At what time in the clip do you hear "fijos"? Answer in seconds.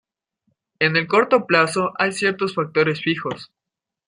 3.03-3.51